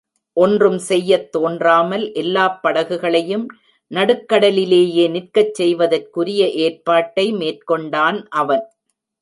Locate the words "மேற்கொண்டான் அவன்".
7.33-8.65